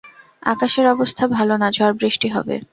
[0.43, 2.55] আকাশের অবস্থা ভালো না-ঝড়-বৃষ্টি হবে।